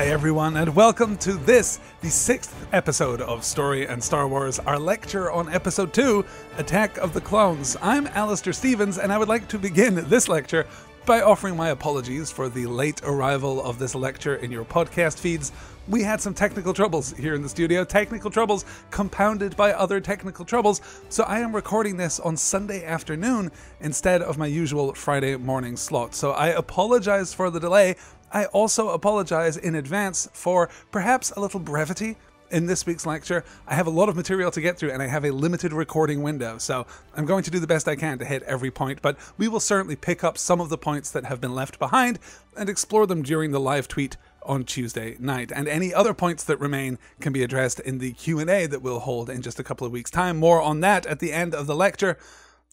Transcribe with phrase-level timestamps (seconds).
[0.00, 4.78] Hi, everyone, and welcome to this, the sixth episode of Story and Star Wars, our
[4.78, 6.24] lecture on Episode 2
[6.56, 7.76] Attack of the Clones.
[7.82, 10.66] I'm Alistair Stevens, and I would like to begin this lecture
[11.04, 15.52] by offering my apologies for the late arrival of this lecture in your podcast feeds.
[15.86, 20.46] We had some technical troubles here in the studio, technical troubles compounded by other technical
[20.46, 20.80] troubles,
[21.10, 26.14] so I am recording this on Sunday afternoon instead of my usual Friday morning slot.
[26.14, 27.96] So I apologize for the delay.
[28.32, 32.16] I also apologize in advance for perhaps a little brevity
[32.50, 33.44] in this week's lecture.
[33.66, 36.22] I have a lot of material to get through and I have a limited recording
[36.22, 39.16] window, so I'm going to do the best I can to hit every point, but
[39.38, 42.18] we will certainly pick up some of the points that have been left behind
[42.56, 45.52] and explore them during the live tweet on Tuesday night.
[45.54, 49.28] And any other points that remain can be addressed in the Q&A that we'll hold
[49.30, 50.38] in just a couple of weeks time.
[50.38, 52.16] More on that at the end of the lecture.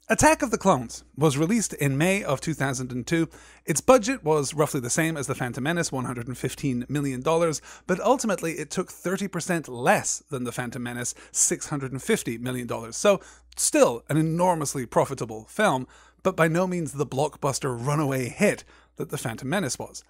[0.09, 3.27] Attack of the Clones was released in May of 2002.
[3.66, 8.69] Its budget was roughly the same as The Phantom Menace, $115 million, but ultimately it
[8.69, 12.94] took 30% less than The Phantom Menace, $650 million.
[12.94, 13.19] So,
[13.58, 15.85] still an enormously profitable film,
[16.23, 18.63] but by no means the blockbuster runaway hit
[18.95, 20.05] that The Phantom Menace was.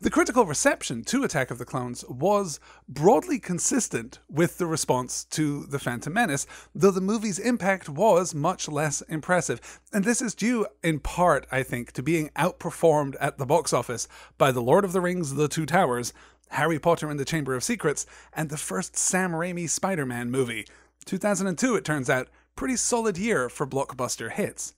[0.00, 5.64] The critical reception to Attack of the Clones was broadly consistent with the response to
[5.66, 9.80] The Phantom Menace, though the movie's impact was much less impressive.
[9.92, 14.06] And this is due, in part, I think, to being outperformed at the box office
[14.36, 16.12] by The Lord of the Rings The Two Towers,
[16.50, 20.66] Harry Potter and the Chamber of Secrets, and the first Sam Raimi Spider Man movie.
[21.06, 24.74] 2002, it turns out, pretty solid year for blockbuster hits.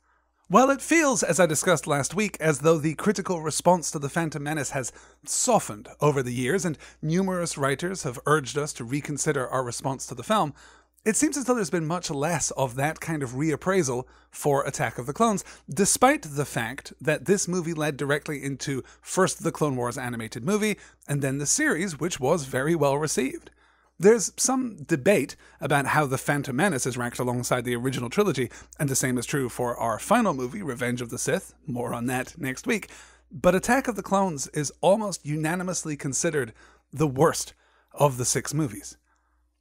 [0.50, 4.08] While it feels, as I discussed last week, as though the critical response to The
[4.08, 4.92] Phantom Menace has
[5.26, 10.14] softened over the years, and numerous writers have urged us to reconsider our response to
[10.14, 10.54] the film,
[11.04, 14.96] it seems as though there's been much less of that kind of reappraisal for Attack
[14.96, 19.76] of the Clones, despite the fact that this movie led directly into first the Clone
[19.76, 23.50] Wars animated movie, and then the series, which was very well received.
[24.00, 28.48] There's some debate about how The Phantom Menace is ranked alongside the original trilogy,
[28.78, 31.52] and the same is true for our final movie, Revenge of the Sith.
[31.66, 32.90] More on that next week.
[33.32, 36.52] But Attack of the Clones is almost unanimously considered
[36.92, 37.54] the worst
[37.92, 38.96] of the six movies.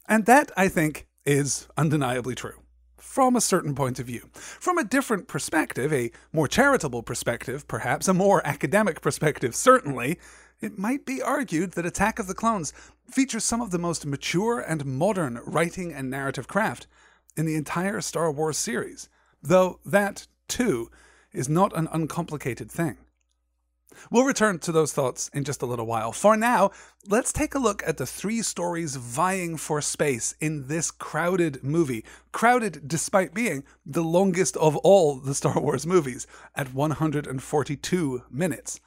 [0.07, 2.61] And that, I think, is undeniably true.
[2.97, 4.29] From a certain point of view.
[4.33, 10.19] From a different perspective, a more charitable perspective, perhaps, a more academic perspective, certainly,
[10.61, 12.73] it might be argued that Attack of the Clones
[13.09, 16.87] features some of the most mature and modern writing and narrative craft
[17.35, 19.09] in the entire Star Wars series,
[19.41, 20.89] though that, too,
[21.31, 22.97] is not an uncomplicated thing.
[24.11, 26.11] We'll return to those thoughts in just a little while.
[26.11, 26.71] For now,
[27.07, 32.05] let's take a look at the three stories vying for space in this crowded movie.
[32.31, 38.79] Crowded despite being the longest of all the Star Wars movies at 142 minutes.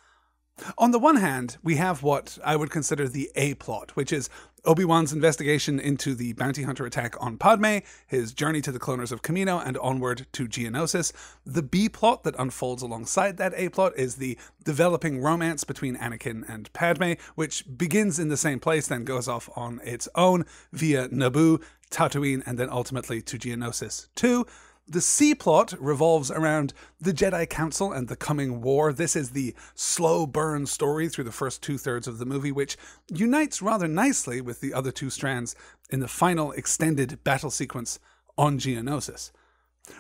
[0.79, 4.29] On the one hand, we have what I would consider the A plot, which is
[4.65, 9.11] Obi Wan's investigation into the bounty hunter attack on Padme, his journey to the cloners
[9.11, 11.13] of Kamino, and onward to Geonosis.
[11.47, 16.49] The B plot that unfolds alongside that A plot is the developing romance between Anakin
[16.49, 21.09] and Padme, which begins in the same place, then goes off on its own via
[21.09, 24.47] Naboo, Tatooine, and then ultimately to Geonosis 2.
[24.91, 28.93] The C plot revolves around the Jedi Council and the coming war.
[28.93, 32.77] This is the slow burn story through the first two thirds of the movie, which
[33.07, 35.55] unites rather nicely with the other two strands
[35.91, 38.01] in the final extended battle sequence
[38.37, 39.31] on Geonosis.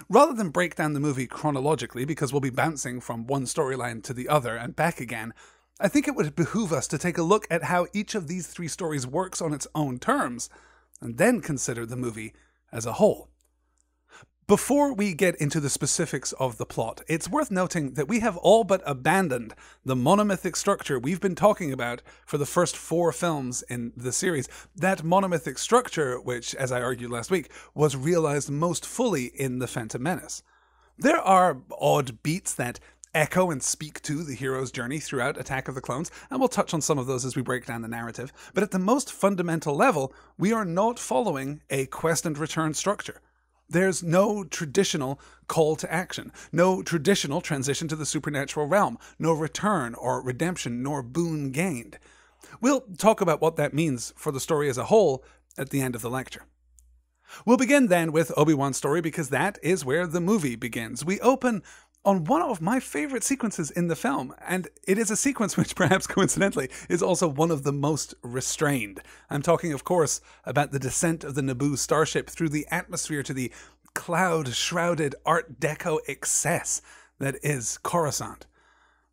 [0.08, 4.12] Rather than break down the movie chronologically, because we'll be bouncing from one storyline to
[4.12, 5.32] the other and back again,
[5.78, 8.48] I think it would behoove us to take a look at how each of these
[8.48, 10.50] three stories works on its own terms,
[11.00, 12.32] and then consider the movie
[12.72, 13.29] as a whole.
[14.50, 18.36] Before we get into the specifics of the plot, it's worth noting that we have
[18.38, 23.62] all but abandoned the monomythic structure we've been talking about for the first four films
[23.70, 24.48] in the series.
[24.74, 29.68] That monomythic structure, which, as I argued last week, was realized most fully in The
[29.68, 30.42] Phantom Menace.
[30.98, 32.80] There are odd beats that
[33.14, 36.74] echo and speak to the hero's journey throughout Attack of the Clones, and we'll touch
[36.74, 38.32] on some of those as we break down the narrative.
[38.52, 43.20] But at the most fundamental level, we are not following a quest and return structure.
[43.70, 49.94] There's no traditional call to action, no traditional transition to the supernatural realm, no return
[49.94, 51.98] or redemption nor boon gained.
[52.60, 55.24] We'll talk about what that means for the story as a whole
[55.56, 56.46] at the end of the lecture.
[57.46, 61.04] We'll begin then with Obi Wan's story because that is where the movie begins.
[61.04, 61.62] We open
[62.04, 65.74] on one of my favorite sequences in the film, and it is a sequence which,
[65.74, 69.00] perhaps coincidentally, is also one of the most restrained.
[69.28, 73.34] I'm talking, of course, about the descent of the Naboo starship through the atmosphere to
[73.34, 73.52] the
[73.94, 76.80] cloud shrouded Art Deco excess
[77.18, 78.46] that is Coruscant.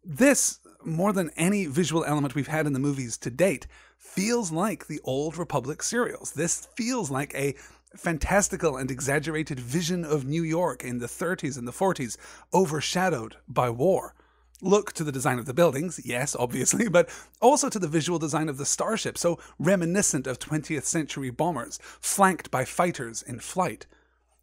[0.03, 3.67] This, more than any visual element we've had in the movies to date,
[3.97, 6.31] feels like the old Republic serials.
[6.31, 7.55] This feels like a
[7.97, 12.17] fantastical and exaggerated vision of New York in the 30s and the 40s,
[12.53, 14.13] overshadowed by war.
[14.61, 17.09] Look to the design of the buildings, yes, obviously, but
[17.41, 22.49] also to the visual design of the starship, so reminiscent of 20th century bombers, flanked
[22.49, 23.85] by fighters in flight.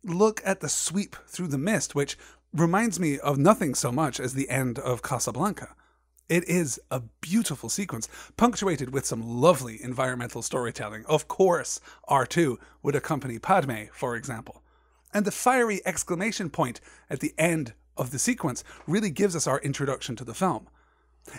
[0.05, 2.19] Look at the sweep through the mist, which
[2.53, 5.75] reminds me of nothing so much as the end of Casablanca.
[6.29, 11.05] It is a beautiful sequence, punctuated with some lovely environmental storytelling.
[11.05, 14.62] Of course, R2 would accompany Padme, for example.
[15.12, 16.81] And the fiery exclamation point
[17.11, 20.69] at the end of the sequence really gives us our introduction to the film.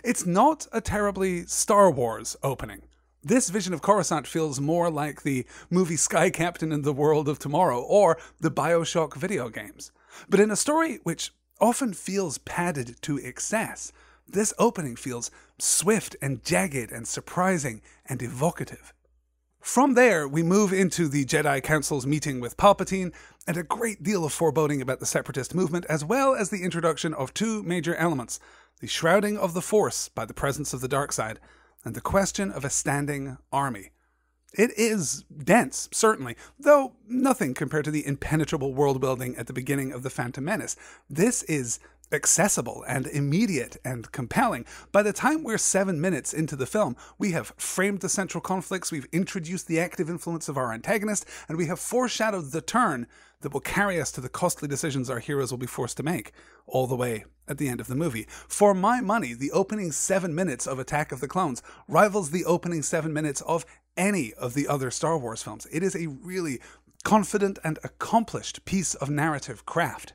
[0.03, 2.83] It's not a terribly Star Wars opening.
[3.23, 7.39] This vision of Coruscant feels more like the movie Sky Captain and the World of
[7.39, 9.91] Tomorrow or the Bioshock video games.
[10.29, 13.91] But in a story which often feels padded to excess,
[14.27, 18.94] this opening feels swift and jagged and surprising and evocative.
[19.62, 23.12] From there, we move into the Jedi Council's meeting with Palpatine
[23.48, 27.13] and a great deal of foreboding about the Separatist movement, as well as the introduction
[27.13, 28.39] of two major elements
[28.81, 31.39] the shrouding of the Force by the presence of the dark side,
[31.83, 33.92] and the question of a standing army.
[34.54, 39.92] It is dense, certainly, though nothing compared to the impenetrable world building at the beginning
[39.92, 40.75] of The Phantom Menace.
[41.10, 41.80] This is
[42.11, 44.65] accessible and immediate and compelling.
[44.91, 48.91] By the time we're seven minutes into the film, we have framed the central conflicts,
[48.91, 53.07] we've introduced the active influence of our antagonist, and we have foreshadowed the turn
[53.41, 56.31] that will carry us to the costly decisions our heroes will be forced to make,
[56.65, 58.25] all the way at the end of the movie.
[58.47, 62.81] For my money, the opening seven minutes of Attack of the Clones rivals the opening
[62.81, 63.65] seven minutes of
[63.97, 65.67] any of the other Star Wars films.
[65.71, 66.59] It is a really
[67.03, 70.13] confident and accomplished piece of narrative craft.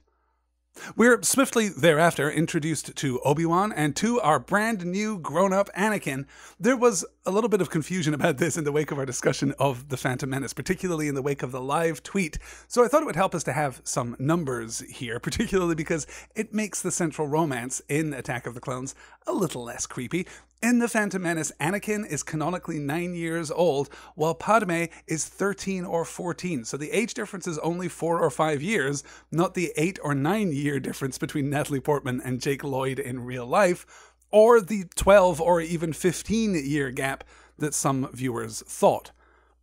[0.96, 6.26] We're swiftly thereafter introduced to Obi Wan and to our brand new grown up Anakin.
[6.58, 9.52] There was a little bit of confusion about this in the wake of our discussion
[9.58, 12.38] of The Phantom Menace, particularly in the wake of the live tweet.
[12.68, 16.54] So I thought it would help us to have some numbers here, particularly because it
[16.54, 18.94] makes the central romance in Attack of the Clones
[19.26, 20.26] a little less creepy.
[20.62, 26.04] In The Phantom Menace, Anakin is canonically 9 years old, while Padme is 13 or
[26.04, 26.66] 14.
[26.66, 29.02] So the age difference is only 4 or 5 years,
[29.32, 33.46] not the 8 or 9 year difference between Natalie Portman and Jake Lloyd in real
[33.46, 37.24] life, or the 12 or even 15 year gap
[37.56, 39.12] that some viewers thought.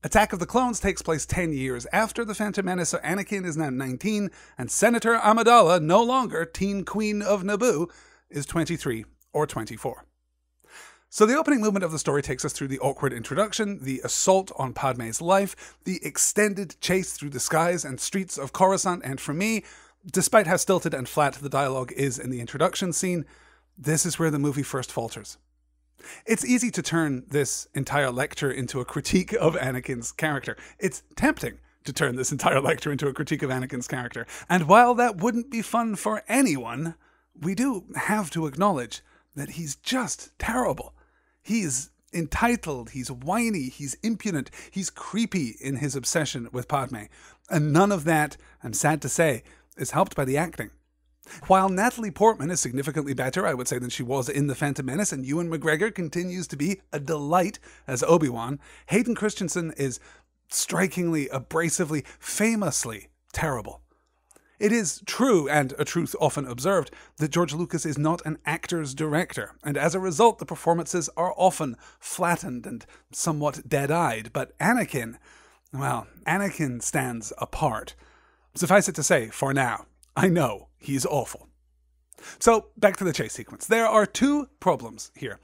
[0.04, 3.56] Attack of the Clones takes place 10 years after The Phantom Menace, so Anakin is
[3.56, 7.88] now 19, and Senator Amidala, no longer Teen Queen of Naboo,
[8.32, 10.04] is 23 or 24.
[11.10, 14.52] So, the opening movement of the story takes us through the awkward introduction, the assault
[14.58, 19.34] on Padme's life, the extended chase through the skies and streets of Coruscant, and for
[19.34, 19.64] me,
[20.12, 23.26] despite how stilted and flat the dialogue is in the introduction scene,
[23.78, 25.38] this is where the movie first falters.
[26.26, 30.58] It's easy to turn this entire lecture into a critique of Anakin's character.
[30.78, 34.28] It's tempting to turn this entire lecture into a critique of Anakin's character.
[34.50, 36.96] And while that wouldn't be fun for anyone,
[37.34, 39.02] we do have to acknowledge
[39.36, 40.94] that he's just terrible.
[41.48, 47.04] He's entitled, he's whiny, he's impudent, he's creepy in his obsession with Padme.
[47.50, 49.44] And none of that, I'm sad to say,
[49.78, 50.72] is helped by the acting.
[51.48, 54.86] While Natalie Portman is significantly better, I would say, than she was in The Phantom
[54.86, 60.02] Menace, and Ewan McGregor continues to be a delight as Obi Wan, Hayden Christensen is
[60.50, 63.80] strikingly, abrasively, famously terrible.
[64.60, 68.96] It is true, and a truth often observed, that George Lucas is not an actor's
[68.96, 74.32] director, and as a result, the performances are often flattened and somewhat dead eyed.
[74.34, 75.18] But Anakin,
[75.72, 77.94] well, Anakin stands apart.
[78.56, 79.86] Suffice it to say, for now,
[80.16, 81.48] I know he's awful.
[82.40, 83.68] So, back to the chase sequence.
[83.68, 85.40] There are two problems here.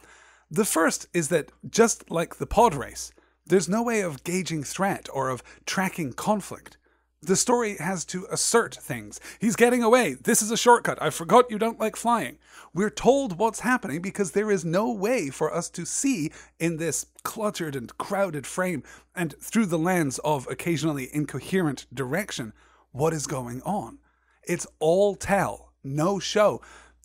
[0.49, 3.11] The first is that, just like the pod race,
[3.45, 6.77] there's no way of gauging threat or of tracking conflict.
[7.25, 9.21] The story has to assert things.
[9.39, 10.15] He's getting away.
[10.15, 11.01] This is a shortcut.
[11.01, 12.37] I forgot you don't like flying.
[12.73, 17.05] We're told what's happening because there is no way for us to see in this
[17.23, 18.83] cluttered and crowded frame
[19.15, 22.51] and through the lens of occasionally incoherent direction
[22.91, 23.99] what is going on.
[24.45, 26.59] It's all tell, no show,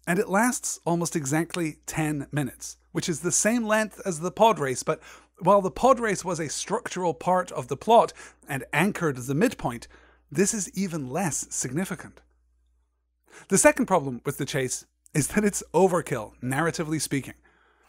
[0.05, 4.59] and it lasts almost exactly 10 minutes, which is the same length as the pod
[4.59, 5.01] race, but
[5.39, 8.13] while the pod race was a structural part of the plot
[8.49, 9.87] and anchored the midpoint,
[10.31, 12.21] this is even less significant.
[13.49, 17.35] The second problem with the chase is that it's overkill, narratively speaking.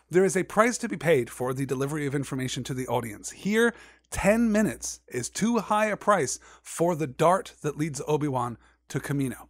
[0.09, 3.31] There is a price to be paid for the delivery of information to the audience.
[3.31, 3.73] Here,
[4.11, 8.99] 10 minutes is too high a price for the dart that leads Obi Wan to
[8.99, 9.49] Kamino.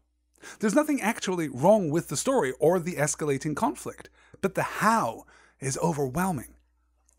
[0.59, 4.09] There's nothing actually wrong with the story or the escalating conflict,
[4.41, 5.25] but the how
[5.59, 6.55] is overwhelming.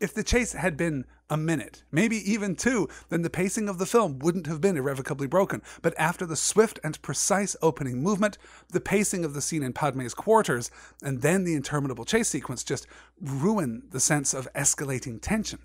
[0.01, 3.85] If the chase had been a minute, maybe even two, then the pacing of the
[3.85, 5.61] film wouldn't have been irrevocably broken.
[5.83, 8.39] But after the swift and precise opening movement,
[8.69, 10.71] the pacing of the scene in Padme's quarters,
[11.03, 12.87] and then the interminable chase sequence just
[13.21, 15.59] ruin the sense of escalating tension.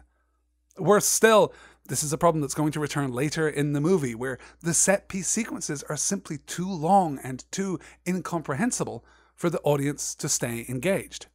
[0.76, 1.54] Worse still,
[1.88, 5.08] this is a problem that's going to return later in the movie, where the set
[5.08, 9.02] piece sequences are simply too long and too incomprehensible
[9.34, 11.26] for the audience to stay engaged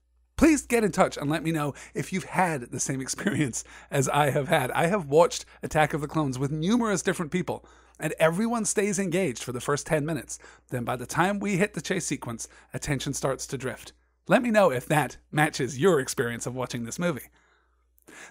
[0.41, 4.09] please get in touch and let me know if you've had the same experience as
[4.09, 4.71] I have had.
[4.71, 7.63] I have watched Attack of the Clones with numerous different people,
[7.99, 10.39] and everyone stays engaged for the first 10 minutes.
[10.71, 13.93] Then, by the time we hit the chase sequence, attention starts to drift.
[14.27, 17.29] Let me know if that matches your experience of watching this movie.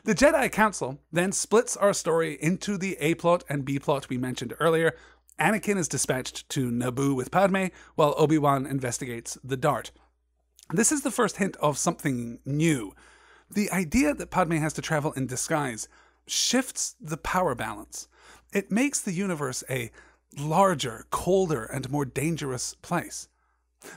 [0.03, 4.19] The Jedi Council then splits our story into the A plot and B plot we
[4.19, 4.97] mentioned earlier.
[5.39, 9.93] Anakin is dispatched to Naboo with Padme, while Obi Wan investigates the Dart.
[10.73, 12.95] This is the first hint of something new.
[13.51, 15.89] The idea that Padme has to travel in disguise
[16.27, 18.07] shifts the power balance.
[18.53, 19.91] It makes the universe a
[20.39, 23.29] larger, colder, and more dangerous place.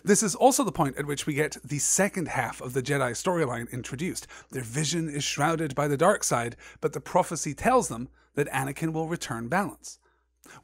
[0.03, 3.11] This is also the point at which we get the second half of the Jedi
[3.11, 4.25] storyline introduced.
[4.49, 8.93] Their vision is shrouded by the dark side, but the prophecy tells them that Anakin
[8.93, 9.99] will return balance.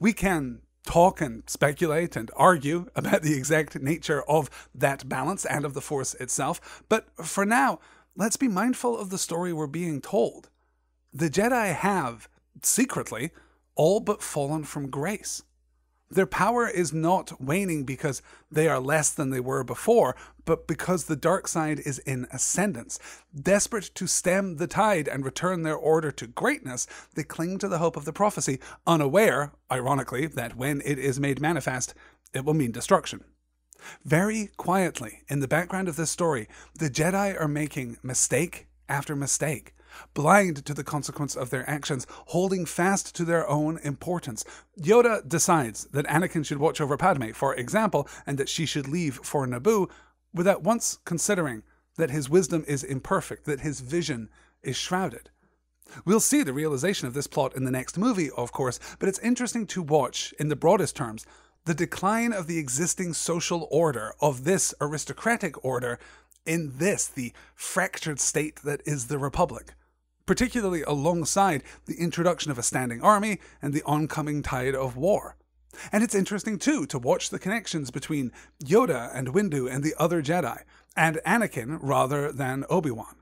[0.00, 5.64] We can talk and speculate and argue about the exact nature of that balance and
[5.64, 7.78] of the Force itself, but for now,
[8.16, 10.50] let's be mindful of the story we're being told.
[11.12, 12.28] The Jedi have,
[12.62, 13.30] secretly,
[13.76, 15.44] all but fallen from grace.
[16.12, 21.04] Their power is not waning because they are less than they were before, but because
[21.04, 22.98] the dark side is in ascendance.
[23.32, 27.78] Desperate to stem the tide and return their order to greatness, they cling to the
[27.78, 31.94] hope of the prophecy, unaware, ironically, that when it is made manifest,
[32.34, 33.24] it will mean destruction.
[34.04, 39.74] Very quietly, in the background of this story, the Jedi are making mistake after mistake
[40.14, 44.44] blind to the consequence of their actions, holding fast to their own importance.
[44.80, 49.20] Yoda decides that Anakin should watch over Padme, for example, and that she should leave
[49.22, 49.90] for Naboo,
[50.32, 51.62] without once considering
[51.96, 54.28] that his wisdom is imperfect, that his vision
[54.62, 55.30] is shrouded.
[56.04, 59.18] We'll see the realization of this plot in the next movie, of course, but it's
[59.18, 61.26] interesting to watch, in the broadest terms,
[61.66, 65.98] the decline of the existing social order, of this aristocratic order,
[66.46, 69.74] in this, the fractured state that is the Republic
[70.30, 75.34] particularly alongside the introduction of a standing army and the oncoming tide of war.
[75.90, 78.30] And it's interesting too to watch the connections between
[78.62, 80.62] Yoda and Windu and the other Jedi,
[80.96, 83.16] and Anakin rather than Obi Wan.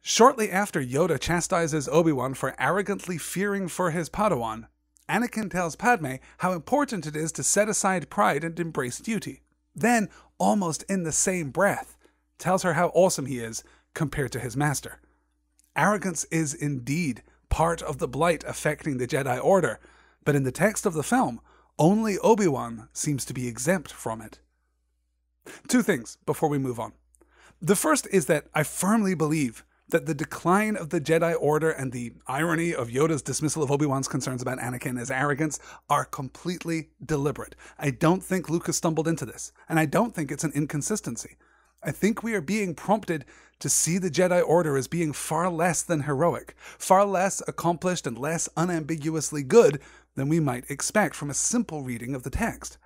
[0.00, 4.66] Shortly after Yoda chastises Obi Wan for arrogantly fearing for his Padawan,
[5.08, 9.42] Anakin tells Padme how important it is to set aside pride and embrace duty.
[9.72, 11.96] Then, almost in the same breath,
[12.40, 13.62] tells her how awesome he is
[13.94, 14.98] compared to his master.
[15.76, 19.78] Arrogance is indeed part of the blight affecting the Jedi Order,
[20.24, 21.40] but in the text of the film,
[21.78, 24.38] only Obi Wan seems to be exempt from it.
[25.68, 26.92] Two things before we move on.
[27.60, 31.92] The first is that I firmly believe that the decline of the Jedi Order and
[31.92, 35.58] the irony of Yoda's dismissal of Obi Wan's concerns about Anakin as arrogance
[35.88, 37.56] are completely deliberate.
[37.78, 41.36] I don't think Lucas stumbled into this, and I don't think it's an inconsistency.
[41.82, 43.24] I think we are being prompted
[43.60, 48.18] to see the Jedi Order as being far less than heroic, far less accomplished and
[48.18, 49.80] less unambiguously good
[50.14, 52.78] than we might expect from a simple reading of the text.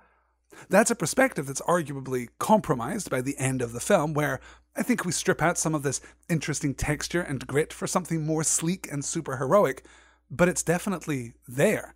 [0.69, 4.39] That's a perspective that's arguably compromised by the end of the film, where
[4.75, 8.43] I think we strip out some of this interesting texture and grit for something more
[8.43, 9.85] sleek and super heroic,
[10.31, 11.95] but it's definitely there.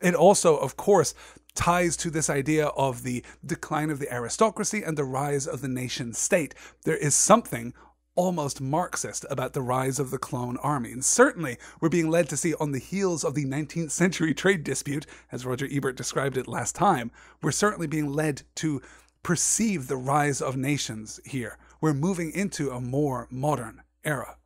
[0.00, 1.14] It also, of course,
[1.54, 5.68] ties to this idea of the decline of the aristocracy and the rise of the
[5.68, 6.54] nation state.
[6.84, 7.74] There is something
[8.16, 10.92] almost Marxist about the rise of the clone army.
[10.92, 14.64] And certainly, we're being led to see on the heels of the 19th century trade
[14.64, 17.10] dispute, as Roger Ebert described it last time,
[17.42, 18.82] we're certainly being led to
[19.22, 21.56] perceive the rise of nations here.
[21.80, 24.36] We're moving into a more modern era.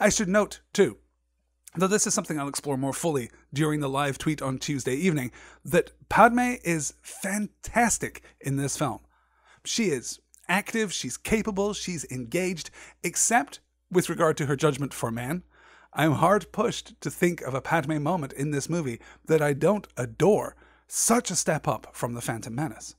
[0.00, 0.98] I should note, too,
[1.82, 5.32] though this is something I'll explore more fully during the live tweet on Tuesday evening,
[5.64, 9.00] that Padme is fantastic in this film.
[9.64, 12.70] She is active, she's capable, she's engaged,
[13.02, 15.42] except with regard to her judgment for man.
[15.92, 19.86] I'm hard pushed to think of a Padme moment in this movie that I don't
[19.96, 20.56] adore.
[20.86, 22.96] Such a step up from The Phantom Menace.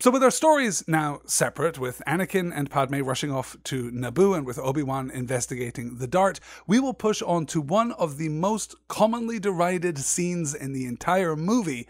[0.00, 4.46] So, with our stories now separate, with Anakin and Padme rushing off to Naboo and
[4.46, 6.38] with Obi Wan investigating the Dart,
[6.68, 11.34] we will push on to one of the most commonly derided scenes in the entire
[11.34, 11.88] movie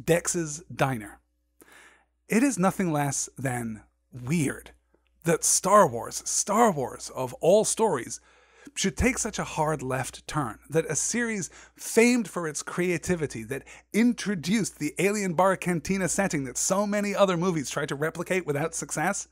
[0.00, 1.18] Dex's Diner.
[2.28, 4.70] It is nothing less than weird
[5.24, 8.20] that Star Wars, Star Wars of all stories,
[8.78, 13.64] should take such a hard left turn that a series famed for its creativity that
[13.92, 18.76] introduced the alien bar cantina setting that so many other movies tried to replicate without
[18.76, 19.26] success,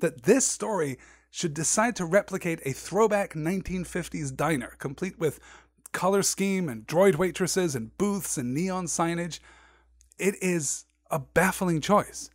[0.00, 0.98] that this story
[1.30, 5.38] should decide to replicate a throwback 1950s diner complete with
[5.92, 9.38] color scheme and droid waitresses and booths and neon signage.
[10.18, 12.30] It is a baffling choice.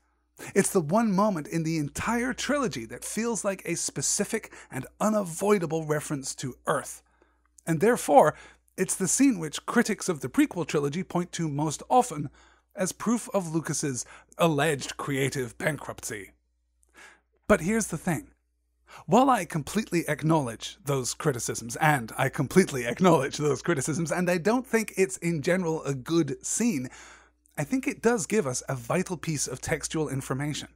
[0.56, 5.86] It's the one moment in the entire trilogy that feels like a specific and unavoidable
[5.86, 7.02] reference to Earth.
[7.66, 8.36] And therefore,
[8.76, 12.30] it's the scene which critics of the prequel trilogy point to most often
[12.76, 14.06] as proof of Lucas's
[14.38, 16.32] alleged creative bankruptcy.
[17.48, 18.30] But here's the thing.
[19.06, 24.66] While I completely acknowledge those criticisms, and I completely acknowledge those criticisms, and I don't
[24.66, 26.90] think it's in general a good scene,
[27.58, 30.70] I think it does give us a vital piece of textual information.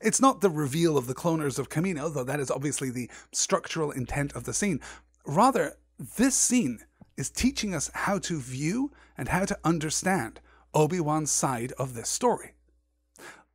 [0.00, 3.90] It's not the reveal of the cloners of Kamino, though that is obviously the structural
[3.90, 4.80] intent of the scene.
[5.26, 5.76] Rather,
[6.16, 6.80] this scene
[7.16, 10.40] is teaching us how to view and how to understand
[10.74, 12.52] Obi Wan's side of this story.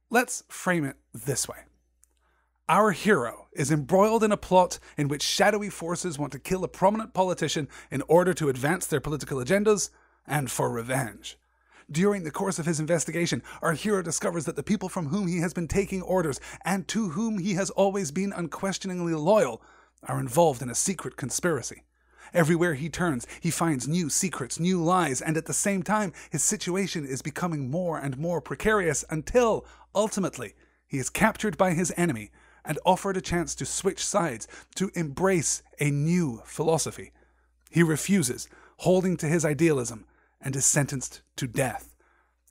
[0.09, 1.59] Let's frame it this way
[2.67, 6.67] Our hero is embroiled in a plot in which shadowy forces want to kill a
[6.67, 9.89] prominent politician in order to advance their political agendas
[10.27, 11.37] and for revenge.
[11.91, 15.39] During the course of his investigation, our hero discovers that the people from whom he
[15.39, 19.61] has been taking orders and to whom he has always been unquestioningly loyal
[20.03, 21.83] are involved in a secret conspiracy.
[22.33, 26.43] Everywhere he turns, he finds new secrets, new lies, and at the same time, his
[26.43, 30.53] situation is becoming more and more precarious until, ultimately,
[30.87, 32.31] he is captured by his enemy
[32.63, 37.11] and offered a chance to switch sides, to embrace a new philosophy.
[37.69, 40.05] He refuses, holding to his idealism,
[40.41, 41.95] and is sentenced to death.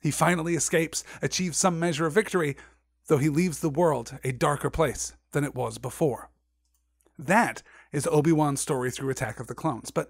[0.01, 2.57] He finally escapes, achieves some measure of victory,
[3.07, 6.29] though he leaves the world a darker place than it was before.
[7.17, 7.61] That
[7.91, 9.91] is Obi Wan's story through Attack of the Clones.
[9.91, 10.09] But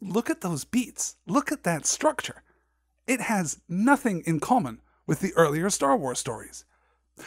[0.00, 1.16] look at those beats.
[1.26, 2.42] Look at that structure.
[3.06, 6.64] It has nothing in common with the earlier Star Wars stories.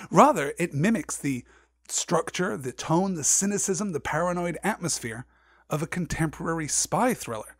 [0.10, 1.43] Rather, it mimics the
[1.88, 5.25] structure, the tone, the cynicism, the paranoid atmosphere
[5.69, 7.58] of a contemporary spy thriller.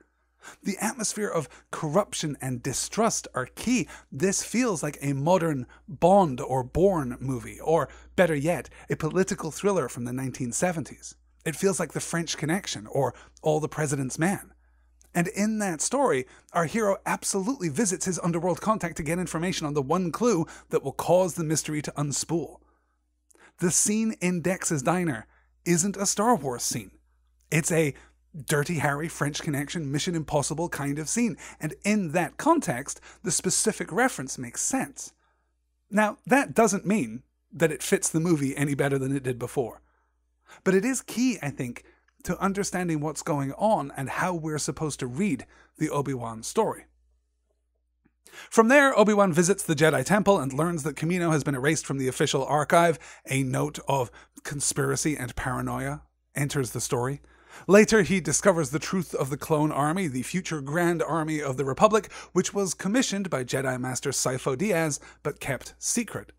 [0.64, 3.88] The atmosphere of corruption and distrust are key.
[4.12, 9.90] This feels like a modern Bond or Bourne movie, or better yet, a political thriller
[9.90, 11.16] from the 1970s.
[11.46, 14.52] It feels like The French Connection or All the President's Men.
[15.14, 19.74] And in that story, our hero absolutely visits his underworld contact to get information on
[19.74, 22.58] the one clue that will cause the mystery to unspool.
[23.60, 25.28] The scene in Dex's diner
[25.64, 26.92] isn't a Star Wars scene.
[27.50, 27.94] It's a
[28.43, 31.38] Dirty Harry, French Connection, Mission Impossible kind of scene.
[31.60, 35.13] And in that context, the specific reference makes sense.
[35.89, 39.82] Now, that doesn't mean that it fits the movie any better than it did before.
[40.63, 41.84] But it is key, I think,
[42.24, 45.45] to understanding what's going on and how we're supposed to read
[45.78, 46.86] the Obi Wan story.
[48.50, 51.86] From there, Obi Wan visits the Jedi Temple and learns that Kamino has been erased
[51.86, 53.00] from the official archive.
[53.30, 54.12] A note of
[54.43, 56.02] conspiracy and paranoia
[56.36, 57.21] enters the story.
[57.68, 61.65] Later, he discovers the truth of the Clone Army, the future Grand Army of the
[61.65, 66.32] Republic, which was commissioned by Jedi Master Sifo Dyas but kept secret.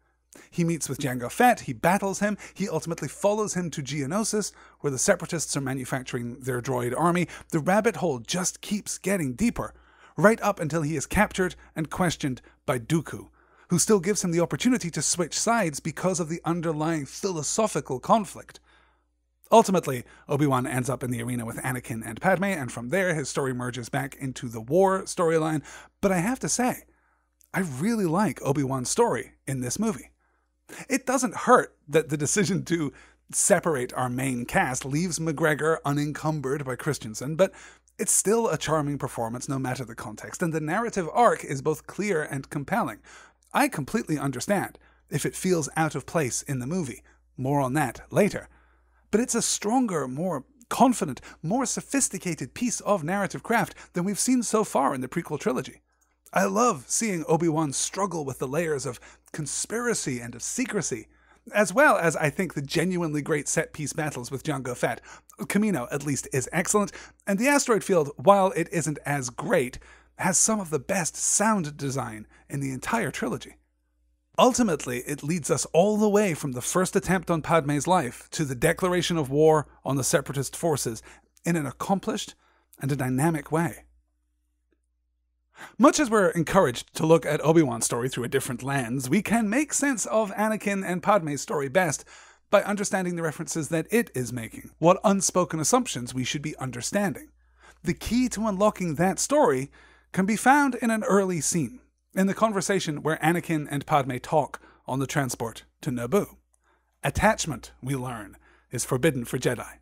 [0.51, 4.91] He meets with Jango Fett, he battles him, he ultimately follows him to Geonosis, where
[4.91, 7.29] the Separatists are manufacturing their droid army.
[7.51, 9.75] The rabbit hole just keeps getting deeper,
[10.17, 13.29] right up until he is captured and questioned by Dooku,
[13.69, 18.61] who still gives him the opportunity to switch sides because of the underlying philosophical conflict.
[19.53, 23.15] Ultimately, Obi Wan ends up in the arena with Anakin and Padme, and from there
[23.15, 25.63] his story merges back into the war storyline.
[26.01, 26.85] But I have to say,
[27.55, 30.11] I really like Obi Wan's story in this movie.
[30.89, 32.93] It doesn't hurt that the decision to
[33.33, 37.53] separate our main cast leaves McGregor unencumbered by Christensen, but
[37.99, 41.87] it's still a charming performance no matter the context, and the narrative arc is both
[41.87, 42.99] clear and compelling.
[43.53, 44.79] I completely understand
[45.09, 47.03] if it feels out of place in the movie.
[47.37, 48.49] More on that later
[49.11, 54.43] but it's a stronger, more confident, more sophisticated piece of narrative craft than we've seen
[54.43, 55.81] so far in the prequel trilogy.
[56.33, 59.01] I love seeing Obi Wan struggle with the layers of
[59.33, 61.07] conspiracy and of secrecy,
[61.55, 65.01] as well as I think the genuinely great set piece battles with Jango Fett.
[65.41, 66.93] Kamino, at least, is excellent,
[67.27, 69.79] and the asteroid field, while it isn't as great,
[70.19, 73.57] has some of the best sound design in the entire trilogy.
[74.39, 78.45] Ultimately, it leads us all the way from the first attempt on Padme's life to
[78.45, 81.03] the declaration of war on the separatist forces
[81.45, 82.35] in an accomplished
[82.81, 83.85] and a dynamic way.
[85.79, 89.23] Much as we're encouraged to look at Obi Wan's story through a different lens, we
[89.23, 92.05] can make sense of Anakin and Padme's story best
[92.51, 97.31] by understanding the references that it is making, what unspoken assumptions we should be understanding.
[97.83, 99.71] The key to unlocking that story
[100.13, 101.81] can be found in an early scene,
[102.17, 106.37] in the conversation where Anakin and Padme talk on the transport to Naboo.
[107.05, 108.39] Attachment, we learn,
[108.71, 109.79] is forbidden for Jedi.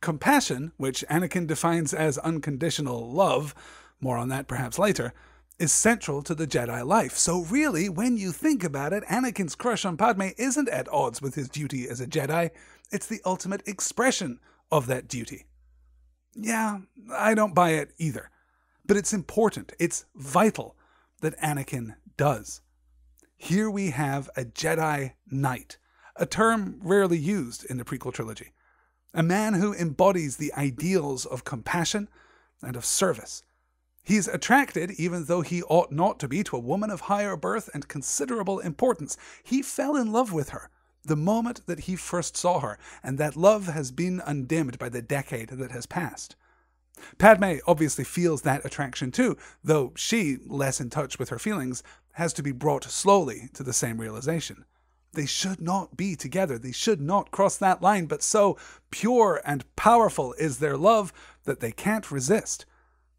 [0.00, 3.54] Compassion, which Anakin defines as unconditional love,
[4.00, 5.14] more on that perhaps later,
[5.58, 7.16] is central to the Jedi life.
[7.16, 11.34] So, really, when you think about it, Anakin's crush on Padme isn't at odds with
[11.34, 12.50] his duty as a Jedi,
[12.92, 14.38] it's the ultimate expression
[14.70, 15.46] of that duty.
[16.34, 16.80] Yeah,
[17.12, 18.30] I don't buy it either.
[18.86, 20.76] But it's important, it's vital
[21.20, 22.60] that Anakin does.
[23.36, 25.78] Here we have a Jedi Knight,
[26.16, 28.52] a term rarely used in the prequel trilogy.
[29.14, 32.08] A man who embodies the ideals of compassion
[32.62, 33.42] and of service.
[34.02, 37.68] He's attracted, even though he ought not to be, to a woman of higher birth
[37.74, 39.16] and considerable importance.
[39.42, 40.70] He fell in love with her
[41.04, 45.02] the moment that he first saw her, and that love has been undimmed by the
[45.02, 46.36] decade that has passed.
[47.18, 51.82] Padme obviously feels that attraction too, though she, less in touch with her feelings,
[52.12, 54.64] has to be brought slowly to the same realization.
[55.12, 56.58] They should not be together.
[56.58, 58.58] They should not cross that line, but so
[58.90, 61.12] pure and powerful is their love
[61.44, 62.66] that they can't resist.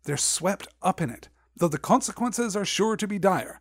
[0.04, 3.60] They're swept up in it, though the consequences are sure to be dire.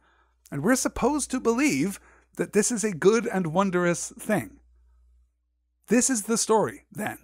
[0.50, 2.00] And we're supposed to believe
[2.37, 4.61] that this is a good and wondrous thing.
[5.88, 7.18] This is the story, then,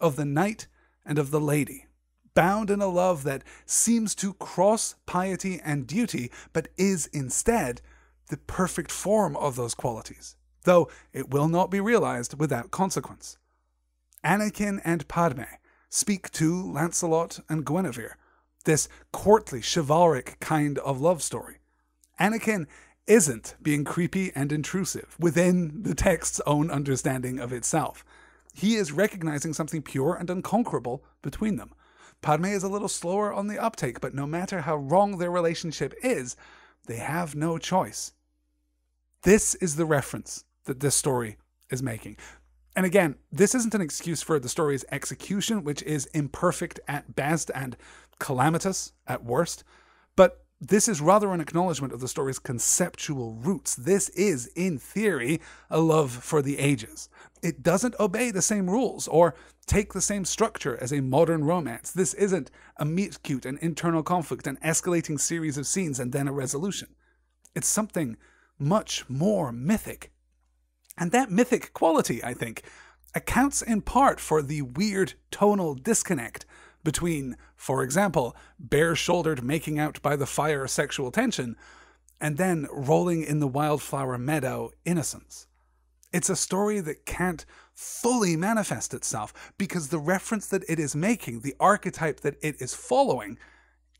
[0.00, 0.66] of the knight
[1.04, 1.86] and of the lady,
[2.34, 7.80] bound in a love that seems to cross piety and duty, but is instead
[8.28, 13.36] the perfect form of those qualities, though it will not be realized without consequence.
[14.24, 15.42] Anakin and Padme
[15.88, 18.16] speak to Lancelot and Guinevere,
[18.64, 21.58] this courtly, chivalric kind of love story.
[22.20, 22.66] Anakin
[23.06, 28.04] isn't being creepy and intrusive within the text's own understanding of itself.
[28.54, 31.72] He is recognizing something pure and unconquerable between them.
[32.22, 35.92] Padme is a little slower on the uptake, but no matter how wrong their relationship
[36.02, 36.36] is,
[36.86, 38.12] they have no choice.
[39.24, 41.36] This is the reference that this story
[41.70, 42.16] is making.
[42.74, 47.50] And again, this isn't an excuse for the story's execution, which is imperfect at best
[47.54, 47.76] and
[48.18, 49.64] calamitous at worst,
[50.16, 53.74] but this is rather an acknowledgement of the story's conceptual roots.
[53.74, 57.08] This is, in theory, a love for the ages.
[57.42, 59.34] It doesn't obey the same rules or
[59.66, 61.90] take the same structure as a modern romance.
[61.90, 66.28] This isn't a meet cute, an internal conflict, an escalating series of scenes, and then
[66.28, 66.94] a resolution.
[67.56, 68.16] It's something
[68.56, 70.12] much more mythic.
[70.96, 72.62] And that mythic quality, I think,
[73.16, 76.46] accounts in part for the weird tonal disconnect
[76.84, 81.56] between, for example, bare shouldered making out by the fire sexual tension
[82.20, 85.46] and then rolling in the wildflower meadow innocence.
[86.12, 91.40] It's a story that can't fully manifest itself because the reference that it is making,
[91.40, 93.38] the archetype that it is following,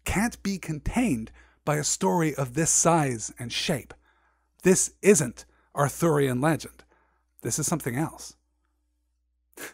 [0.05, 1.33] can't be contained
[1.64, 3.95] by a story of this size and shape.
[4.62, 6.85] This isn't Arthurian legend.
[7.42, 8.35] This is something else.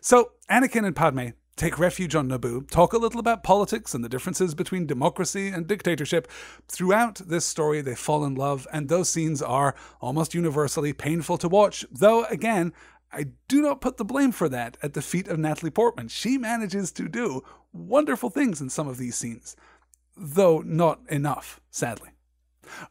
[0.00, 4.08] So, Anakin and Padme take refuge on Naboo, talk a little about politics and the
[4.08, 6.30] differences between democracy and dictatorship.
[6.68, 11.48] Throughout this story, they fall in love, and those scenes are almost universally painful to
[11.48, 12.72] watch, though, again,
[13.12, 16.08] I do not put the blame for that at the feet of Natalie Portman.
[16.08, 17.42] She manages to do
[17.72, 19.56] wonderful things in some of these scenes,
[20.16, 22.10] though not enough, sadly.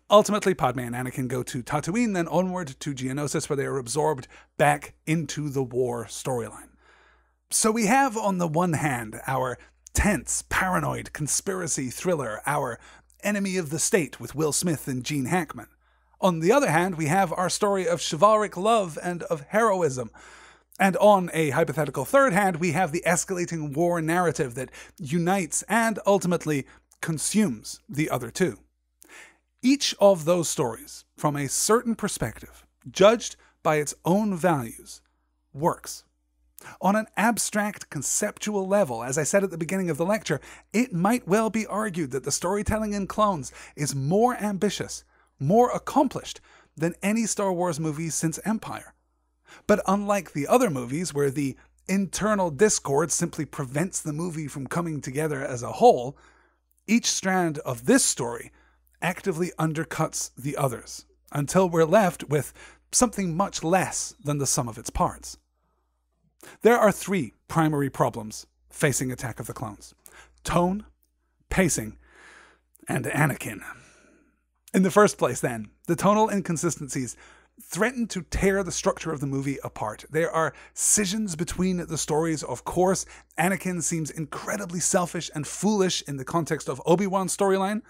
[0.10, 4.28] Ultimately, Padme and Anakin go to Tatooine, then onward to Geonosis, where they are absorbed
[4.58, 6.70] back into the war storyline.
[7.50, 9.58] So we have, on the one hand, our
[9.94, 12.78] tense, paranoid conspiracy thriller, our
[13.24, 15.68] enemy of the state with Will Smith and Gene Hackman.
[16.20, 20.12] On the other hand, we have our story of chivalric love and of heroism.
[20.78, 26.00] And on a hypothetical third hand, we have the escalating war narrative that unites and
[26.06, 26.68] ultimately
[27.02, 28.60] consumes the other two.
[29.62, 35.02] Each of those stories, from a certain perspective, judged by its own values,
[35.54, 36.04] works.
[36.82, 40.40] On an abstract conceptual level, as I said at the beginning of the lecture,
[40.74, 45.04] it might well be argued that the storytelling in Clones is more ambitious,
[45.40, 46.42] more accomplished
[46.76, 48.94] than any Star Wars movie since Empire.
[49.66, 51.56] But unlike the other movies, where the
[51.88, 56.18] internal discord simply prevents the movie from coming together as a whole,
[56.86, 58.52] each strand of this story
[59.02, 62.54] actively undercuts the others until we're left with
[62.92, 65.38] something much less than the sum of its parts.
[66.62, 69.94] There are three primary problems facing Attack of the Clones
[70.44, 70.86] tone,
[71.50, 71.98] pacing,
[72.88, 73.62] and Anakin.
[74.74, 77.18] In the first place, then, the tonal inconsistencies
[77.62, 80.06] threaten to tear the structure of the movie apart.
[80.10, 83.06] There are scissions between the stories, of course.
[83.38, 87.82] Anakin seems incredibly selfish and foolish in the context of Obi Wan's storyline,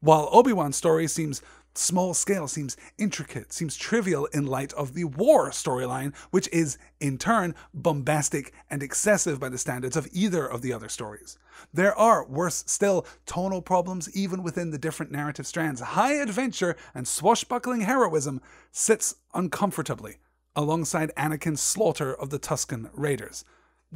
[0.00, 1.42] while Obi Wan's story seems
[1.76, 7.18] small scale, seems intricate, seems trivial in light of the war storyline, which is, in
[7.18, 11.38] turn, bombastic and excessive by the standards of either of the other stories.
[11.72, 15.80] There are, worse still, tonal problems even within the different narrative strands.
[15.80, 18.40] High adventure and swashbuckling heroism
[18.72, 20.16] sits uncomfortably
[20.54, 23.44] alongside Anakin's slaughter of the Tusken Raiders,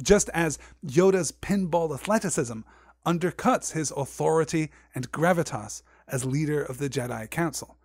[0.01, 2.61] just as Yoda's pinball athleticism
[3.05, 7.77] undercuts his authority and gravitas as leader of the Jedi Council.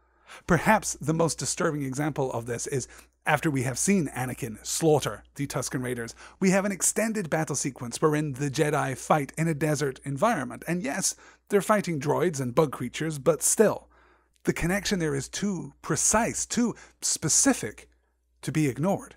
[0.47, 2.89] Perhaps the most disturbing example of this is
[3.25, 8.01] after we have seen Anakin slaughter the Tusken Raiders, we have an extended battle sequence
[8.01, 10.63] wherein the Jedi fight in a desert environment.
[10.69, 11.17] And yes,
[11.49, 13.89] they're fighting droids and bug creatures, but still,
[14.45, 17.89] the connection there is too precise, too specific
[18.43, 19.17] to be ignored.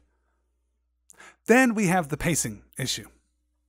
[1.46, 3.08] Then we have the pacing issue.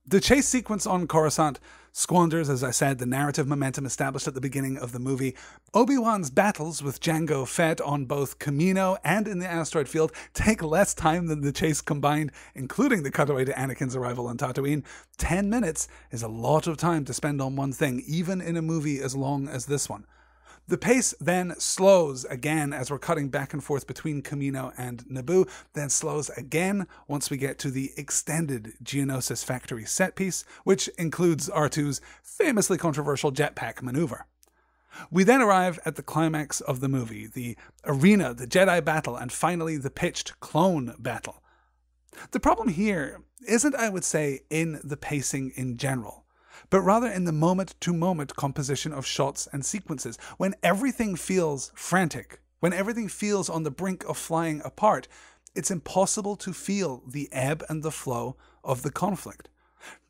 [0.05, 1.59] The chase sequence on Coruscant
[1.93, 5.35] squanders, as I said, the narrative momentum established at the beginning of the movie.
[5.73, 10.63] Obi Wan's battles with Jango Fett on both Kamino and in the asteroid field take
[10.63, 14.83] less time than the chase combined, including the cutaway to Anakin's arrival on Tatooine.
[15.17, 18.61] Ten minutes is a lot of time to spend on one thing, even in a
[18.61, 20.05] movie as long as this one.
[20.71, 25.49] The pace then slows again as we're cutting back and forth between Kamino and Naboo,
[25.73, 31.49] then slows again once we get to the extended Geonosis factory set piece, which includes
[31.49, 34.27] R2's famously controversial jetpack maneuver.
[35.11, 39.29] We then arrive at the climax of the movie, the arena, the Jedi battle, and
[39.29, 41.43] finally the pitched clone battle.
[42.31, 46.20] The problem here isn't, I would say, in the pacing in general
[46.71, 50.17] but rather in the moment to moment composition of shots and sequences.
[50.37, 55.07] When everything feels frantic, when everything feels on the brink of flying apart,
[55.53, 59.49] it's impossible to feel the ebb and the flow of the conflict.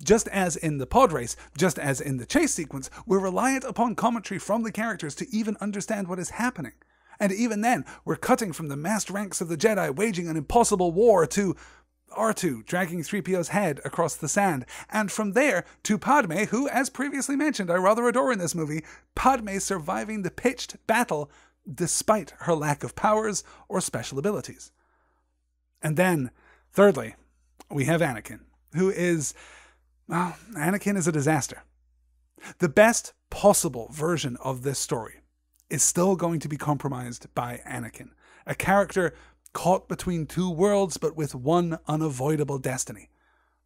[0.03, 3.95] Just as in the pod race, just as in the chase sequence, we're reliant upon
[3.95, 6.73] commentary from the characters to even understand what is happening.
[7.19, 10.91] And even then, we're cutting from the massed ranks of the Jedi waging an impossible
[10.91, 11.55] war to
[12.11, 17.35] R2 dragging 3PO's head across the sand, and from there to Padme, who, as previously
[17.35, 18.83] mentioned, I rather adore in this movie,
[19.15, 21.31] Padme surviving the pitched battle
[21.71, 24.71] despite her lack of powers or special abilities.
[25.81, 26.31] And then,
[26.71, 27.15] thirdly,
[27.69, 28.41] we have Anakin,
[28.75, 29.33] who is.
[30.07, 31.63] Well, Anakin is a disaster.
[32.59, 35.21] The best possible version of this story
[35.69, 38.09] is still going to be compromised by Anakin,
[38.45, 39.13] a character
[39.53, 43.09] caught between two worlds but with one unavoidable destiny.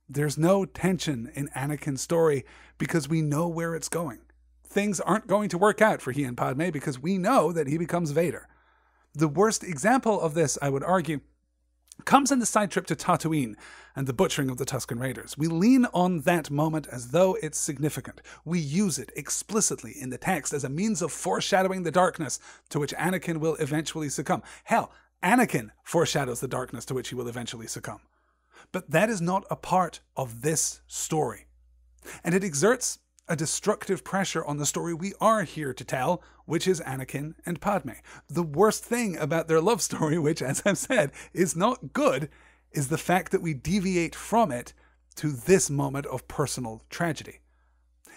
[0.07, 2.45] There's no tension in Anakin's story
[2.77, 4.19] because we know where it's going.
[4.63, 7.77] Things aren't going to work out for he and Padme because we know that he
[7.77, 8.47] becomes Vader.
[9.13, 11.21] The worst example of this, I would argue,
[12.03, 13.55] comes in the side trip to Tatooine
[13.95, 15.37] and the butchering of the Tusken Raiders.
[15.37, 18.21] We lean on that moment as though it's significant.
[18.43, 22.79] We use it explicitly in the text as a means of foreshadowing the darkness to
[22.79, 24.43] which Anakin will eventually succumb.
[24.65, 24.91] Hell,
[25.23, 28.01] Anakin foreshadows the darkness to which he will eventually succumb.
[28.71, 31.45] But that is not a part of this story.
[32.23, 36.67] And it exerts a destructive pressure on the story we are here to tell, which
[36.67, 37.91] is Anakin and Padme.
[38.29, 42.29] The worst thing about their love story, which, as I've said, is not good,
[42.71, 44.73] is the fact that we deviate from it
[45.15, 47.39] to this moment of personal tragedy.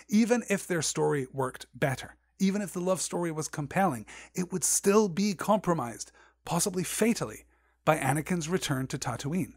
[0.08, 4.64] Even if their story worked better, even if the love story was compelling, it would
[4.64, 6.12] still be compromised
[6.48, 7.44] possibly fatally,
[7.84, 9.52] by Anakin's return to Tatooine.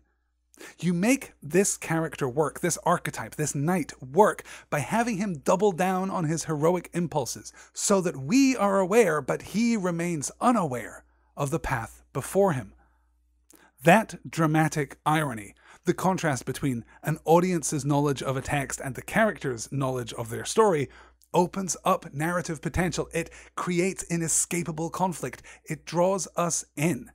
[0.77, 6.09] You make this character work, this archetype, this knight work by having him double down
[6.11, 11.05] on his heroic impulses so that we are aware, but he remains unaware
[11.37, 12.73] of the path before him.
[13.83, 19.71] That dramatic irony, the contrast between an audience's knowledge of a text and the character's
[19.71, 20.89] knowledge of their story,
[21.33, 23.09] opens up narrative potential.
[23.13, 25.41] It creates inescapable conflict.
[25.65, 27.11] It draws us in.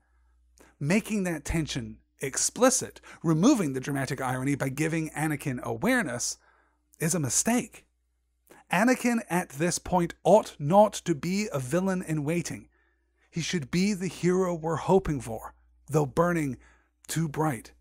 [0.79, 6.39] Making that tension explicit, removing the dramatic irony by giving Anakin awareness,
[6.99, 7.87] is a mistake.
[8.73, 12.69] Anakin at this point ought not to be a villain in waiting.
[13.31, 15.55] He should be the hero we're hoping for,
[15.91, 16.57] though burning
[17.07, 17.73] too bright.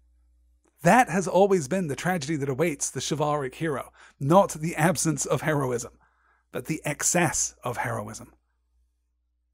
[0.83, 5.41] That has always been the tragedy that awaits the chivalric hero, not the absence of
[5.41, 5.97] heroism
[6.55, 8.31] but the excess of heroism.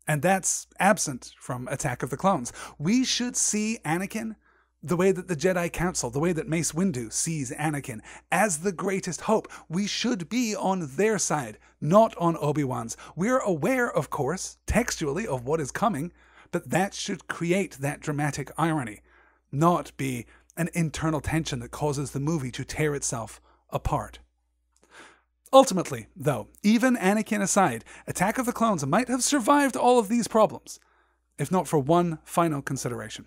[0.08, 2.54] And that's absent from Attack of the Clones.
[2.78, 4.36] We should see Anakin
[4.84, 8.72] the way that the Jedi Council, the way that Mace Windu sees Anakin, as the
[8.72, 9.52] greatest hope.
[9.68, 12.96] We should be on their side, not on Obi Wan's.
[13.16, 16.12] We're aware, of course, textually, of what is coming,
[16.52, 19.02] but that should create that dramatic irony,
[19.52, 24.20] not be an internal tension that causes the movie to tear itself apart.
[25.54, 30.28] Ultimately, though, even Anakin aside, Attack of the Clones might have survived all of these
[30.28, 30.80] problems,
[31.38, 33.26] if not for one final consideration.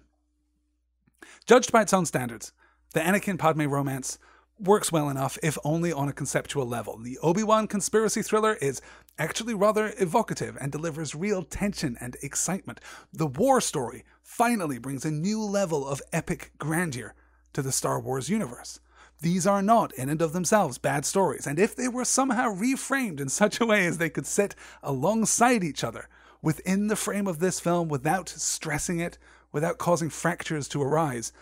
[1.47, 2.53] Judged by its own standards,
[2.95, 4.19] the Anakin Padme romance
[4.59, 6.97] works well enough, if only on a conceptual level.
[6.97, 8.81] The Obi Wan conspiracy thriller is
[9.19, 12.81] actually rather evocative and delivers real tension and excitement.
[13.13, 17.15] The war story finally brings a new level of epic grandeur
[17.53, 18.81] to the Star Wars universe.
[19.21, 23.21] These are not, in and of themselves, bad stories, and if they were somehow reframed
[23.21, 26.09] in such a way as they could sit alongside each other
[26.43, 29.17] within the frame of this film without stressing it,
[29.51, 31.33] without causing fractures to arise,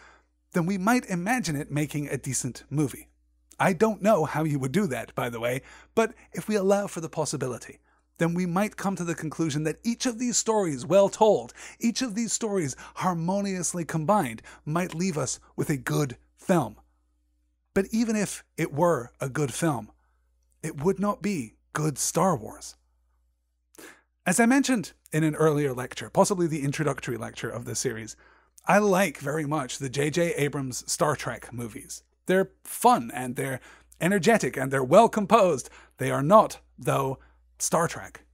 [0.53, 3.09] then we might imagine it making a decent movie.
[3.59, 5.63] I don't know how you would do that, by the way,
[5.95, 7.79] but if we allow for the possibility,
[8.19, 12.03] then we might come to the conclusion that each of these stories, well told, each
[12.03, 16.77] of these stories harmoniously combined, might leave us with a good film.
[17.75, 19.91] But even if it were a good film,
[20.63, 22.77] it would not be good Star Wars.
[24.25, 28.17] As I mentioned in an earlier lecture, possibly the introductory lecture of this series,
[28.67, 30.35] I like very much the J.J.
[30.35, 32.05] Abrams Star Trek movies.
[32.27, 33.61] They're fun and they're
[34.01, 35.71] energetic and they're well composed.
[35.97, 37.19] They are not, though,
[37.59, 38.25] Star Trek.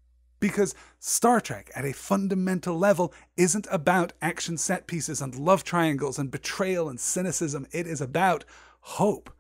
[0.41, 6.19] Because Star Trek, at a fundamental level, isn't about action set pieces and love triangles
[6.19, 7.67] and betrayal and cynicism.
[7.73, 8.45] It is about
[8.89, 9.31] hope.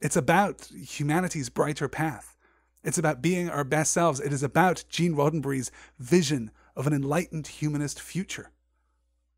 [0.00, 2.36] It's about humanity's brighter path.
[2.82, 4.20] It's about being our best selves.
[4.20, 8.50] It is about Gene Roddenberry's vision of an enlightened humanist future.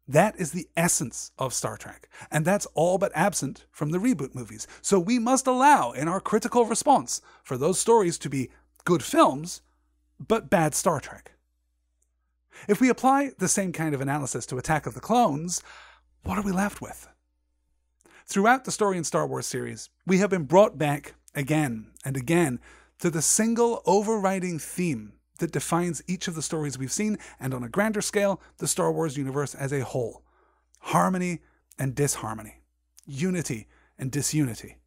[0.09, 4.35] That is the essence of Star Trek, and that's all but absent from the reboot
[4.35, 4.67] movies.
[4.83, 8.51] So we must allow, in our critical response, for those stories to be
[8.85, 9.63] good films,
[10.19, 11.33] but bad Star Trek.
[12.69, 15.63] If we apply the same kind of analysis to Attack of the Clones,
[16.23, 17.09] what are we left with?
[18.29, 22.59] Throughout the story in Star Wars series, we have been brought back again and again
[22.99, 27.63] to the single overriding theme that defines each of the stories we've seen, and on
[27.63, 30.25] a grander scale, the Star Wars universe as a whole
[30.81, 31.41] harmony
[31.79, 32.63] and disharmony,
[33.05, 34.79] unity and disunity.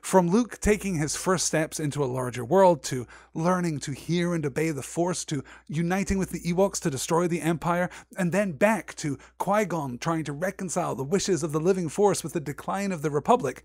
[0.00, 4.44] From Luke taking his first steps into a larger world, to learning to hear and
[4.44, 8.94] obey the Force, to uniting with the Ewoks to destroy the Empire, and then back
[8.96, 12.92] to Qui Gon trying to reconcile the wishes of the living Force with the decline
[12.92, 13.64] of the Republic,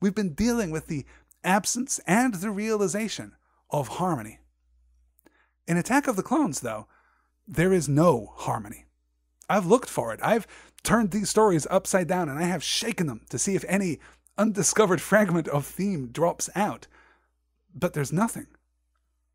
[0.00, 1.04] we've been dealing with the
[1.44, 3.32] absence and the realization
[3.70, 4.40] of harmony.
[5.66, 6.86] In Attack of the Clones, though,
[7.46, 8.86] there is no harmony.
[9.48, 10.20] I've looked for it.
[10.22, 10.46] I've
[10.82, 13.98] turned these stories upside down and I have shaken them to see if any
[14.38, 16.86] undiscovered fragment of theme drops out.
[17.74, 18.46] But there's nothing.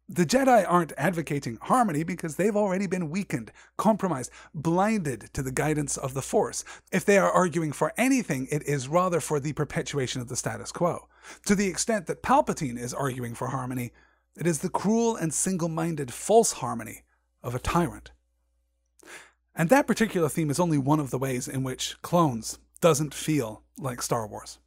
[0.08, 5.98] The Jedi aren't advocating harmony because they've already been weakened, compromised, blinded to the guidance
[5.98, 6.64] of the Force.
[6.92, 10.72] If they are arguing for anything, it is rather for the perpetuation of the status
[10.72, 11.08] quo.
[11.48, 13.94] To the extent that Palpatine is arguing for harmony,
[14.38, 17.04] it is the cruel and single minded false harmony
[17.42, 18.12] of a tyrant.
[19.56, 23.64] And that particular theme is only one of the ways in which Clones doesn't feel
[23.80, 24.60] like Star Wars.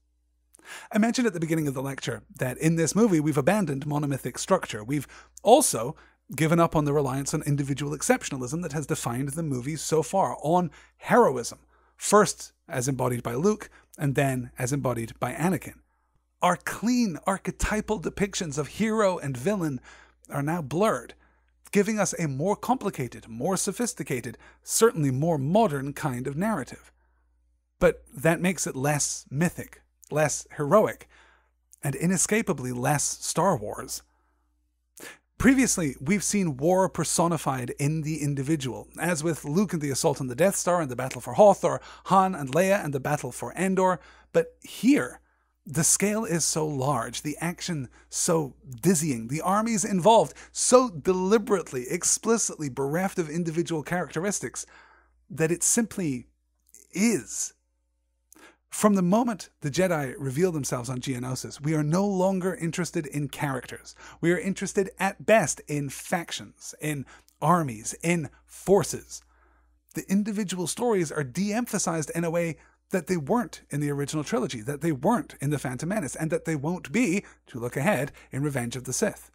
[0.92, 4.38] I mentioned at the beginning of the lecture that in this movie we've abandoned monomythic
[4.38, 4.82] structure.
[4.84, 5.08] We've
[5.42, 5.96] also
[6.34, 10.36] given up on the reliance on individual exceptionalism that has defined the movies so far,
[10.42, 11.58] on heroism,
[11.96, 15.80] first as embodied by Luke, and then as embodied by Anakin.
[16.42, 19.80] Our clean archetypal depictions of hero and villain
[20.30, 21.14] are now blurred,
[21.72, 26.92] giving us a more complicated, more sophisticated, certainly more modern kind of narrative.
[27.80, 31.08] But that makes it less mythic, less heroic,
[31.82, 34.02] and inescapably less Star Wars.
[35.38, 40.26] Previously, we've seen war personified in the individual, as with Luke and the assault on
[40.26, 43.30] the Death Star and the battle for Hoth, or Han and Leia and the battle
[43.30, 44.00] for Endor.
[44.32, 45.20] But here,
[45.64, 52.68] the scale is so large, the action so dizzying, the armies involved so deliberately, explicitly
[52.68, 54.66] bereft of individual characteristics
[55.30, 56.26] that it simply
[56.90, 57.52] is.
[58.70, 63.28] From the moment the Jedi reveal themselves on Geonosis, we are no longer interested in
[63.28, 63.94] characters.
[64.20, 67.06] We are interested at best in factions, in
[67.40, 69.22] armies, in forces.
[69.94, 72.56] The individual stories are de emphasized in a way
[72.90, 76.30] that they weren't in the original trilogy, that they weren't in The Phantom Menace, and
[76.30, 79.30] that they won't be, to look ahead, in Revenge of the Sith.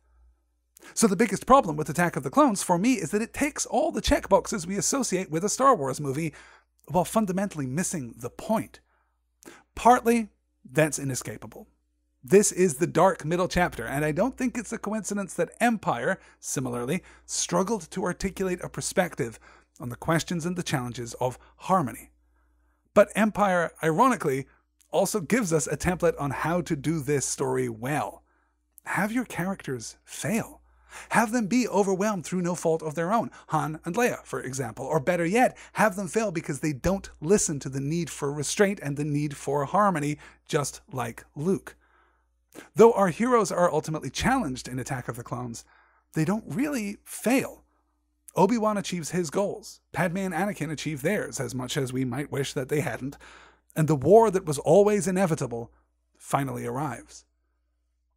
[0.94, 3.66] So the biggest problem with Attack of the Clones for me is that it takes
[3.66, 6.34] all the checkboxes we associate with a Star Wars movie
[6.88, 8.80] while fundamentally missing the point.
[9.76, 10.30] Partly,
[10.70, 11.68] that's inescapable.
[12.24, 16.20] This is the dark middle chapter, and I don't think it's a coincidence that Empire,
[16.40, 19.40] similarly, struggled to articulate a perspective
[19.80, 22.12] on the questions and the challenges of harmony.
[22.94, 24.46] But Empire, ironically,
[24.92, 28.24] also gives us a template on how to do this story well.
[28.86, 30.62] Have your characters fail.
[31.10, 34.86] Have them be overwhelmed through no fault of their own, Han and Leia, for example.
[34.86, 38.80] Or better yet, have them fail because they don't listen to the need for restraint
[38.82, 40.18] and the need for harmony,
[40.48, 41.76] just like Luke.
[42.76, 45.66] Though our heroes are ultimately challenged in Attack of the Clones,
[46.14, 47.64] they don't really fail.
[48.36, 52.32] Obi Wan achieves his goals, Padme and Anakin achieve theirs, as much as we might
[52.32, 53.18] wish that they hadn't,
[53.76, 55.72] and the war that was always inevitable
[56.18, 57.26] finally arrives.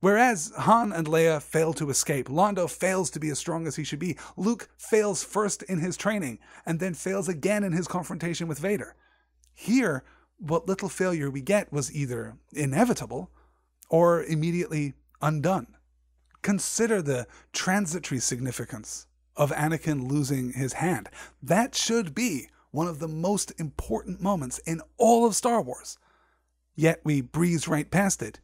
[0.01, 3.84] Whereas Han and Leia fail to escape, Lando fails to be as strong as he
[3.84, 8.47] should be, Luke fails first in his training, and then fails again in his confrontation
[8.47, 8.94] with Vader.
[9.55, 10.05] Here,
[10.38, 13.30] what little failure we get was either inevitable
[13.88, 15.68] or immediately undone.
[16.42, 21.09] Consider the transitory significance of Anakin losing his hand.
[21.42, 25.99] That should be one of the most important moments in all of Star Wars.
[26.74, 28.40] Yet we breeze right past it,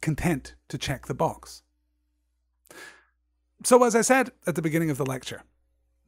[0.00, 1.62] content to check the box.
[3.64, 5.42] So, as I said at the beginning of the lecture,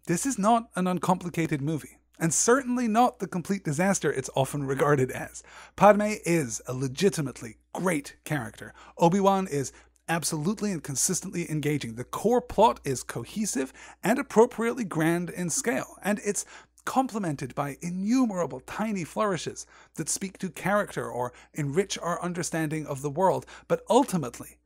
[0.07, 5.11] this is not an uncomplicated movie, and certainly not the complete disaster it's often regarded
[5.11, 5.43] as.
[5.77, 8.73] Padme is a legitimately great character.
[8.99, 9.73] Obi Wan is
[10.09, 11.95] absolutely and consistently engaging.
[11.95, 13.73] The core plot is cohesive
[14.03, 16.45] and appropriately grand in scale, and it's
[16.91, 19.65] complemented by innumerable tiny flourishes
[19.95, 23.47] that speak to character or enrich our understanding of the world.
[23.69, 24.59] But ultimately,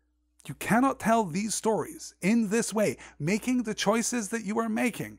[0.49, 5.19] you cannot tell these stories in this way, making the choices that you are making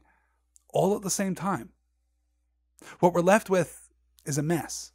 [0.73, 1.69] all at the same time.
[3.01, 3.87] What we're left with
[4.25, 4.91] is a mess.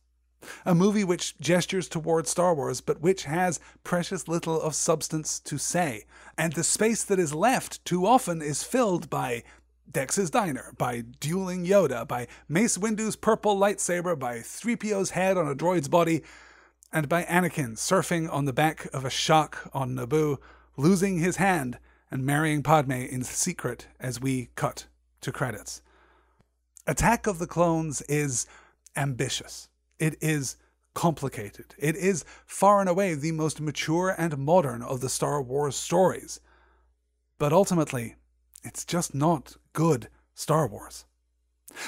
[0.65, 5.59] A movie which gestures towards Star Wars, but which has precious little of substance to
[5.59, 6.07] say.
[6.37, 9.45] And the space that is left too often is filled by
[9.91, 15.55] Dex's Diner, by Dueling Yoda, by Mace Windu's purple lightsaber, by 3PO's head on a
[15.55, 16.23] droid's body,
[16.93, 20.39] and by Anakin surfing on the back of a shaak on Naboo,
[20.77, 21.79] losing his hand
[22.11, 24.87] and marrying Padme in secret as we cut
[25.21, 25.83] to credits.
[26.87, 28.47] Attack of the Clones is
[28.97, 29.69] ambitious.
[29.99, 30.57] It is
[30.95, 31.75] complicated.
[31.79, 36.41] It is far and away the most mature and modern of the Star Wars stories.
[37.39, 38.17] But ultimately,
[38.65, 41.05] it's just not good Star Wars.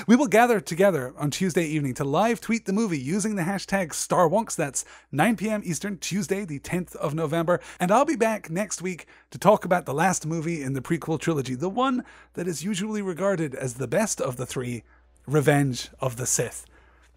[0.06, 3.88] We will gather together on Tuesday evening to live tweet the movie using the hashtag
[3.88, 4.54] StarWonks.
[4.54, 5.62] That's 9 p.m.
[5.64, 7.60] Eastern, Tuesday, the 10th of November.
[7.80, 11.18] And I'll be back next week to talk about the last movie in the prequel
[11.18, 12.04] trilogy, the one
[12.34, 14.84] that is usually regarded as the best of the three
[15.26, 16.64] Revenge of the Sith.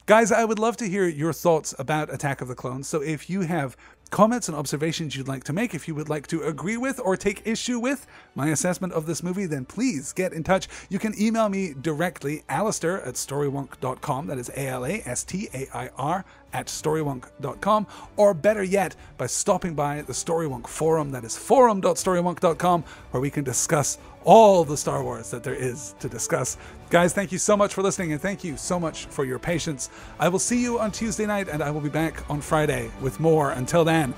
[0.06, 2.88] Guys, I would love to hear your thoughts about Attack of the Clones.
[2.88, 3.76] So if you have
[4.10, 7.18] comments and observations you'd like to make, if you would like to agree with or
[7.18, 10.68] take issue with my assessment of this movie, then please get in touch.
[10.90, 14.28] You can email me directly, Alastair at storywonk.com.
[14.28, 17.86] That is A L A S T A I R at storywonk.com,
[18.16, 21.12] or better yet, by stopping by the Storywonk forum.
[21.12, 26.08] That is forum.storywonk.com, where we can discuss all the Star Wars that there is to
[26.08, 26.58] discuss.
[26.96, 29.90] Guys, thank you so much for listening and thank you so much for your patience.
[30.18, 33.20] I will see you on Tuesday night and I will be back on Friday with
[33.20, 33.52] more.
[33.52, 34.14] Until then,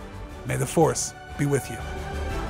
[0.45, 2.46] may the Force be with you.